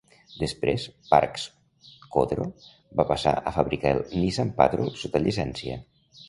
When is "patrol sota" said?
4.63-5.23